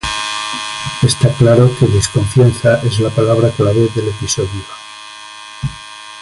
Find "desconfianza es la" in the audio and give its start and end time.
1.85-3.11